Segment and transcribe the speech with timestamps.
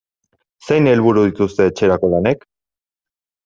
[0.67, 2.51] Zein helburu dituzte etxerako lanek?